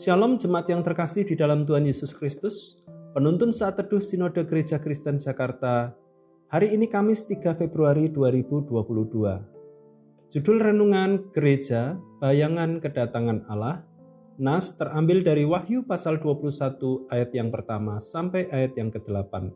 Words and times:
Shalom 0.00 0.40
jemaat 0.40 0.64
yang 0.64 0.80
terkasih 0.80 1.28
di 1.28 1.36
dalam 1.36 1.68
Tuhan 1.68 1.84
Yesus 1.84 2.16
Kristus. 2.16 2.80
Penuntun 3.12 3.52
saat 3.52 3.76
teduh 3.76 4.00
Sinode 4.00 4.48
Gereja 4.48 4.80
Kristen 4.80 5.20
Jakarta. 5.20 5.92
Hari 6.48 6.72
ini 6.72 6.88
Kamis 6.88 7.28
3 7.28 7.52
Februari 7.52 8.08
2022. 8.08 8.80
Judul 10.32 10.56
renungan 10.56 11.28
Gereja 11.36 12.00
Bayangan 12.16 12.80
Kedatangan 12.80 13.44
Allah. 13.52 13.84
Nas 14.40 14.72
terambil 14.80 15.20
dari 15.20 15.44
Wahyu 15.44 15.84
pasal 15.84 16.16
21 16.16 16.48
ayat 17.12 17.36
yang 17.36 17.52
pertama 17.52 18.00
sampai 18.00 18.48
ayat 18.48 18.72
yang 18.80 18.88
ke-8. 18.88 19.52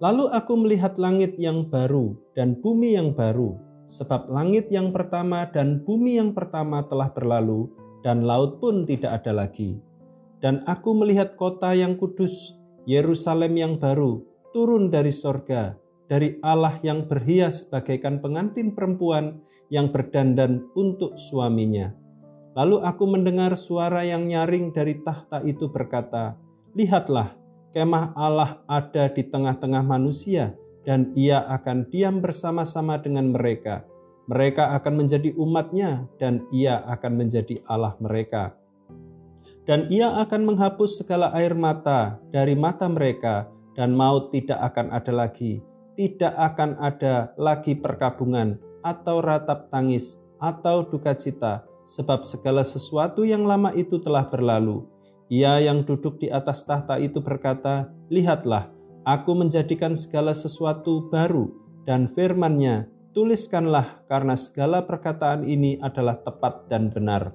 Lalu 0.00 0.24
aku 0.32 0.52
melihat 0.64 0.96
langit 0.96 1.36
yang 1.36 1.68
baru 1.68 2.16
dan 2.32 2.56
bumi 2.56 2.96
yang 2.96 3.12
baru, 3.12 3.60
sebab 3.84 4.32
langit 4.32 4.72
yang 4.72 4.96
pertama 4.96 5.44
dan 5.52 5.84
bumi 5.84 6.16
yang 6.16 6.32
pertama 6.32 6.80
telah 6.88 7.12
berlalu, 7.12 7.83
dan 8.04 8.28
laut 8.28 8.60
pun 8.60 8.84
tidak 8.84 9.24
ada 9.24 9.32
lagi. 9.32 9.80
Dan 10.44 10.60
aku 10.68 10.92
melihat 10.92 11.40
kota 11.40 11.72
yang 11.72 11.96
kudus, 11.96 12.52
Yerusalem 12.84 13.56
yang 13.56 13.74
baru, 13.80 14.20
turun 14.52 14.92
dari 14.92 15.08
sorga, 15.08 15.72
dari 16.04 16.36
Allah 16.44 16.76
yang 16.84 17.08
berhias 17.08 17.64
bagaikan 17.72 18.20
pengantin 18.20 18.76
perempuan 18.76 19.40
yang 19.72 19.88
berdandan 19.88 20.68
untuk 20.76 21.16
suaminya. 21.16 21.96
Lalu 22.54 22.84
aku 22.84 23.04
mendengar 23.08 23.56
suara 23.56 24.04
yang 24.04 24.28
nyaring 24.28 24.70
dari 24.70 25.00
tahta 25.00 25.40
itu 25.42 25.72
berkata, 25.72 26.36
Lihatlah, 26.76 27.34
kemah 27.72 28.12
Allah 28.14 28.62
ada 28.68 29.10
di 29.10 29.24
tengah-tengah 29.26 29.82
manusia, 29.82 30.54
dan 30.84 31.10
ia 31.16 31.42
akan 31.48 31.88
diam 31.88 32.20
bersama-sama 32.20 33.00
dengan 33.00 33.32
mereka. 33.32 33.82
Mereka 34.24 34.72
akan 34.80 35.04
menjadi 35.04 35.36
umatnya, 35.36 36.08
dan 36.16 36.48
ia 36.48 36.80
akan 36.88 37.20
menjadi 37.20 37.60
Allah 37.68 37.92
mereka. 38.00 38.56
Dan 39.64 39.88
ia 39.88 40.12
akan 40.20 40.48
menghapus 40.48 41.04
segala 41.04 41.32
air 41.36 41.52
mata 41.56 42.20
dari 42.32 42.56
mata 42.56 42.88
mereka, 42.88 43.48
dan 43.76 43.92
maut 43.92 44.32
tidak 44.32 44.60
akan 44.72 44.92
ada 44.92 45.12
lagi. 45.12 45.60
Tidak 45.94 46.34
akan 46.34 46.80
ada 46.80 47.36
lagi 47.36 47.76
perkabungan, 47.76 48.56
atau 48.80 49.20
ratap 49.20 49.68
tangis, 49.68 50.20
atau 50.40 50.84
duka 50.84 51.12
cita, 51.12 51.64
sebab 51.84 52.24
segala 52.24 52.64
sesuatu 52.64 53.24
yang 53.24 53.44
lama 53.44 53.72
itu 53.76 54.00
telah 54.00 54.24
berlalu 54.28 54.88
ia 55.32 55.56
yang 55.58 55.82
duduk 55.82 56.20
di 56.20 56.28
atas 56.28 56.68
tahta 56.68 57.00
itu 57.00 57.18
berkata, 57.18 57.88
Lihatlah, 58.12 58.68
aku 59.08 59.32
menjadikan 59.32 59.96
segala 59.96 60.36
sesuatu 60.36 61.08
baru, 61.08 61.48
dan 61.88 62.06
firmannya, 62.06 62.86
tuliskanlah 63.14 64.02
karena 64.10 64.34
segala 64.34 64.82
perkataan 64.82 65.46
ini 65.46 65.78
adalah 65.78 66.18
tepat 66.18 66.66
dan 66.66 66.90
benar. 66.90 67.32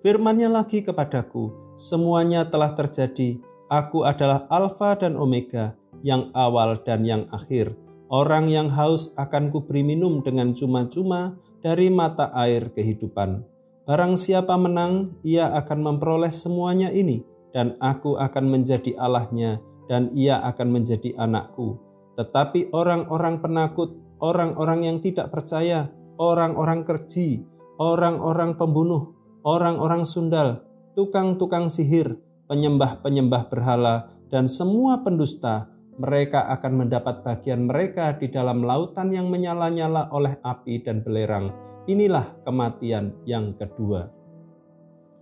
Firmannya 0.00 0.48
lagi 0.50 0.86
kepadaku, 0.86 1.74
semuanya 1.74 2.46
telah 2.46 2.74
terjadi, 2.78 3.42
aku 3.66 4.06
adalah 4.06 4.46
Alfa 4.50 4.94
dan 4.98 5.18
Omega, 5.18 5.74
yang 6.02 6.30
awal 6.34 6.78
dan 6.82 7.06
yang 7.06 7.26
akhir. 7.30 7.74
Orang 8.10 8.50
yang 8.50 8.70
haus 8.70 9.14
akan 9.14 9.50
kuberi 9.50 9.86
minum 9.86 10.20
dengan 10.22 10.50
cuma-cuma 10.54 11.38
dari 11.62 11.88
mata 11.90 12.30
air 12.34 12.70
kehidupan. 12.74 13.46
Barang 13.86 14.18
siapa 14.18 14.54
menang, 14.58 15.14
ia 15.26 15.50
akan 15.58 15.78
memperoleh 15.86 16.30
semuanya 16.30 16.90
ini, 16.90 17.22
dan 17.54 17.78
aku 17.78 18.18
akan 18.18 18.50
menjadi 18.50 18.94
Allahnya, 18.98 19.62
dan 19.86 20.10
ia 20.14 20.42
akan 20.42 20.70
menjadi 20.70 21.14
anakku. 21.18 21.78
Tetapi 22.18 22.74
orang-orang 22.74 23.40
penakut, 23.40 23.96
orang-orang 24.22 24.86
yang 24.86 24.98
tidak 25.02 25.34
percaya, 25.34 25.90
orang-orang 26.16 26.86
kerji, 26.86 27.42
orang-orang 27.82 28.54
pembunuh, 28.54 29.12
orang-orang 29.42 30.06
sundal, 30.06 30.62
tukang-tukang 30.94 31.66
sihir, 31.66 32.16
penyembah-penyembah 32.46 33.50
berhala, 33.50 34.14
dan 34.30 34.46
semua 34.46 35.02
pendusta, 35.02 35.68
mereka 35.98 36.48
akan 36.54 36.86
mendapat 36.86 37.20
bagian 37.20 37.68
mereka 37.68 38.16
di 38.16 38.30
dalam 38.30 38.64
lautan 38.64 39.12
yang 39.12 39.28
menyala-nyala 39.28 40.08
oleh 40.08 40.40
api 40.40 40.80
dan 40.80 41.04
belerang 41.04 41.52
Inilah 41.90 42.46
kematian 42.46 43.10
yang 43.26 43.58
kedua. 43.58 44.06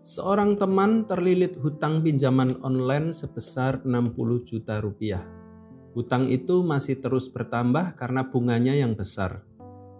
Seorang 0.05 0.61
teman 0.61 1.09
terlilit 1.09 1.57
hutang 1.57 2.05
pinjaman 2.05 2.61
online 2.61 3.17
sebesar 3.17 3.81
60 3.81 4.45
juta 4.45 4.77
rupiah. 4.77 5.25
Hutang 5.93 6.31
itu 6.31 6.63
masih 6.63 7.03
terus 7.03 7.27
bertambah 7.27 7.99
karena 7.99 8.29
bunganya 8.31 8.75
yang 8.79 8.95
besar. 8.95 9.43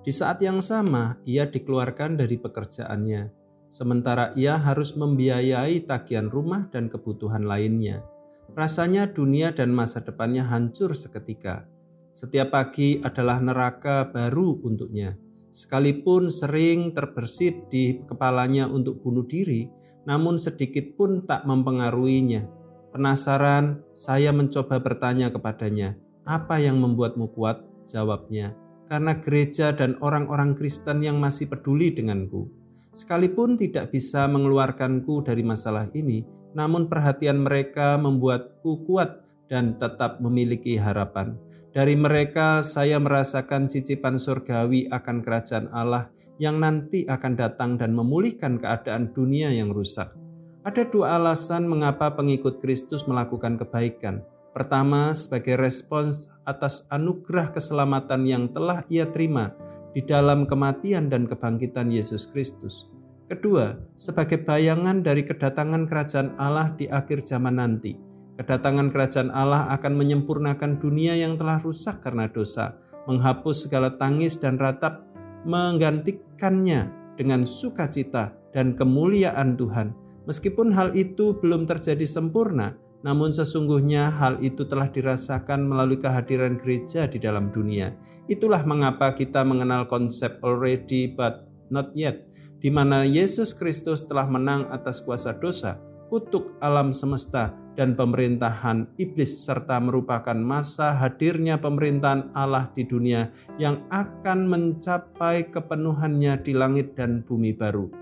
Di 0.01 0.15
saat 0.15 0.41
yang 0.41 0.63
sama, 0.65 1.19
ia 1.29 1.51
dikeluarkan 1.51 2.17
dari 2.17 2.41
pekerjaannya, 2.41 3.31
sementara 3.69 4.33
ia 4.39 4.57
harus 4.57 4.97
membiayai 4.97 5.85
tagihan 5.85 6.31
rumah 6.31 6.71
dan 6.73 6.89
kebutuhan 6.89 7.45
lainnya. 7.45 8.07
Rasanya 8.55 9.11
dunia 9.11 9.53
dan 9.53 9.75
masa 9.75 10.01
depannya 10.01 10.47
hancur 10.47 10.95
seketika. 10.97 11.67
Setiap 12.11 12.55
pagi 12.55 12.99
adalah 13.03 13.39
neraka 13.39 14.11
baru 14.11 14.59
untuknya 14.67 15.15
Sekalipun 15.51 16.31
sering 16.31 16.95
terbersit 16.95 17.67
di 17.75 17.99
kepalanya 18.07 18.71
untuk 18.71 19.03
bunuh 19.03 19.27
diri, 19.27 19.67
namun 20.07 20.39
sedikit 20.39 20.95
pun 20.95 21.27
tak 21.27 21.43
mempengaruhinya. 21.43 22.60
Penasaran, 22.91 23.87
saya 23.95 24.35
mencoba 24.35 24.83
bertanya 24.83 25.31
kepadanya, 25.31 25.95
"Apa 26.27 26.59
yang 26.59 26.83
membuatmu 26.83 27.31
kuat?" 27.31 27.63
Jawabnya, 27.87 28.59
"Karena 28.91 29.15
gereja 29.19 29.71
dan 29.71 29.95
orang-orang 30.03 30.59
Kristen 30.59 31.03
yang 31.03 31.23
masih 31.23 31.47
peduli 31.47 31.95
denganku. 31.95 32.51
Sekalipun 32.91 33.55
tidak 33.55 33.95
bisa 33.95 34.27
mengeluarkanku 34.27 35.23
dari 35.23 35.47
masalah 35.47 35.87
ini, 35.95 36.27
namun 36.51 36.91
perhatian 36.91 37.47
mereka 37.47 37.95
membuatku 37.95 38.83
kuat 38.83 39.23
dan 39.47 39.79
tetap 39.79 40.19
memiliki 40.19 40.75
harapan. 40.75 41.39
Dari 41.71 41.95
mereka 41.95 42.67
saya 42.67 42.99
merasakan 42.99 43.71
cicipan 43.71 44.19
surgawi 44.19 44.91
akan 44.91 45.23
kerajaan 45.23 45.71
Allah 45.71 46.11
yang 46.43 46.59
nanti 46.59 47.07
akan 47.07 47.39
datang 47.39 47.79
dan 47.79 47.95
memulihkan 47.95 48.59
keadaan 48.59 49.15
dunia 49.15 49.55
yang 49.55 49.71
rusak. 49.71 50.11
Ada 50.61 50.89
dua 50.89 51.17
alasan 51.17 51.65
mengapa 51.65 52.13
pengikut 52.13 52.61
Kristus 52.61 53.09
melakukan 53.09 53.57
kebaikan. 53.57 54.21
Pertama, 54.53 55.15
sebagai 55.17 55.57
respons 55.57 56.29
atas 56.45 56.85
anugerah 56.93 57.55
keselamatan 57.55 58.27
yang 58.27 58.45
telah 58.51 58.85
ia 58.91 59.09
terima 59.09 59.57
di 59.97 60.05
dalam 60.05 60.45
kematian 60.45 61.09
dan 61.09 61.25
kebangkitan 61.25 61.89
Yesus 61.89 62.29
Kristus. 62.29 62.91
Kedua, 63.31 63.79
sebagai 63.95 64.43
bayangan 64.43 65.07
dari 65.07 65.23
kedatangan 65.23 65.87
kerajaan 65.87 66.35
Allah 66.37 66.75
di 66.75 66.91
akhir 66.91 67.23
zaman 67.23 67.63
nanti 67.63 68.11
Kedatangan 68.41 68.89
kerajaan 68.89 69.29
Allah 69.37 69.69
akan 69.69 70.01
menyempurnakan 70.01 70.81
dunia 70.81 71.13
yang 71.13 71.37
telah 71.37 71.61
rusak 71.61 72.01
karena 72.01 72.25
dosa, 72.25 72.73
menghapus 73.05 73.69
segala 73.69 74.01
tangis 74.01 74.41
dan 74.41 74.57
ratap, 74.57 75.05
menggantikannya 75.45 76.89
dengan 77.21 77.45
sukacita 77.45 78.33
dan 78.57 78.73
kemuliaan 78.73 79.61
Tuhan. 79.61 79.93
Meskipun 80.31 80.71
hal 80.71 80.95
itu 80.95 81.35
belum 81.43 81.67
terjadi 81.67 82.07
sempurna, 82.07 82.79
namun 83.03 83.35
sesungguhnya 83.35 84.15
hal 84.15 84.39
itu 84.39 84.63
telah 84.63 84.87
dirasakan 84.87 85.67
melalui 85.67 85.99
kehadiran 85.99 86.55
gereja 86.55 87.11
di 87.11 87.19
dalam 87.19 87.51
dunia. 87.51 87.99
Itulah 88.31 88.63
mengapa 88.63 89.11
kita 89.11 89.43
mengenal 89.43 89.91
konsep 89.91 90.39
already 90.47 91.11
but 91.11 91.51
not 91.67 91.91
yet, 91.99 92.31
di 92.63 92.71
mana 92.71 93.03
Yesus 93.03 93.51
Kristus 93.51 94.07
telah 94.07 94.31
menang 94.31 94.71
atas 94.71 95.03
kuasa 95.03 95.35
dosa, 95.35 95.83
kutuk 96.07 96.55
alam 96.63 96.95
semesta, 96.95 97.51
dan 97.75 97.99
pemerintahan 97.99 98.87
iblis 99.03 99.43
serta 99.43 99.83
merupakan 99.83 100.39
masa 100.39 100.95
hadirnya 100.95 101.59
pemerintahan 101.59 102.31
Allah 102.39 102.71
di 102.71 102.87
dunia 102.87 103.35
yang 103.59 103.83
akan 103.91 104.47
mencapai 104.47 105.51
kepenuhannya 105.51 106.39
di 106.39 106.55
langit 106.55 106.95
dan 106.95 107.27
bumi 107.27 107.51
baru. 107.51 108.00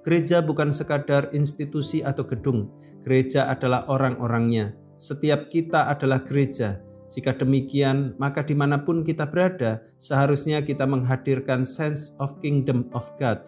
Gereja 0.00 0.40
bukan 0.40 0.72
sekadar 0.72 1.28
institusi 1.36 2.00
atau 2.00 2.24
gedung. 2.24 2.72
Gereja 3.04 3.48
adalah 3.48 3.88
orang-orangnya. 3.88 4.76
Setiap 5.00 5.48
kita 5.48 5.88
adalah 5.88 6.20
gereja. 6.24 6.80
Jika 7.10 7.34
demikian, 7.34 8.14
maka 8.22 8.46
di 8.46 8.54
mana 8.54 8.86
pun 8.86 9.02
kita 9.02 9.26
berada, 9.26 9.82
seharusnya 9.98 10.62
kita 10.62 10.86
menghadirkan 10.86 11.66
sense 11.66 12.14
of 12.22 12.38
kingdom 12.38 12.86
of 12.94 13.08
God. 13.18 13.42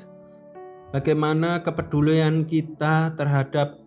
Bagaimana 0.90 1.62
kepedulian 1.62 2.44
kita 2.44 3.14
terhadap 3.14 3.78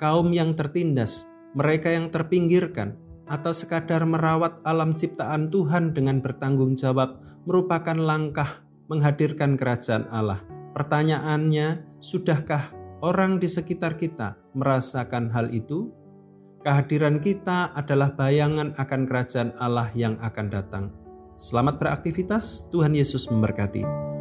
kaum 0.00 0.32
yang 0.32 0.56
tertindas, 0.56 1.28
mereka 1.52 1.92
yang 1.92 2.08
terpinggirkan, 2.08 2.96
atau 3.28 3.52
sekadar 3.54 4.02
merawat 4.08 4.58
alam 4.66 4.96
ciptaan 4.96 5.52
Tuhan 5.52 5.94
dengan 5.94 6.18
bertanggung 6.18 6.74
jawab 6.74 7.22
merupakan 7.46 7.94
langkah 7.94 8.64
menghadirkan 8.90 9.54
kerajaan 9.56 10.04
Allah. 10.10 10.42
Pertanyaannya, 10.72 12.00
sudahkah 12.00 12.72
orang 13.04 13.36
di 13.36 13.44
sekitar 13.44 14.00
kita 14.00 14.40
merasakan 14.56 15.28
hal 15.28 15.52
itu? 15.52 15.92
Kehadiran 16.64 17.20
kita 17.20 17.76
adalah 17.76 18.14
bayangan 18.16 18.72
akan 18.80 19.00
kerajaan 19.04 19.50
Allah 19.60 19.92
yang 19.92 20.16
akan 20.22 20.46
datang. 20.48 20.84
Selamat 21.36 21.76
beraktivitas, 21.76 22.70
Tuhan 22.72 22.96
Yesus 22.96 23.28
memberkati. 23.28 24.11